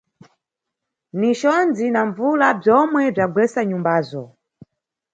[1.19, 4.23] Ni condzi na mbvula bzomwe bzagwesa nyumbazo.